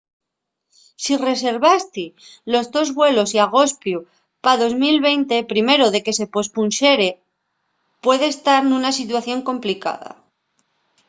[1.03, 2.05] si reservasti
[2.53, 3.99] los tos vuelos y agospiu
[4.43, 7.09] pa 2020 primero de que se pospunxere
[8.03, 10.11] puedes tar nuna situación complicada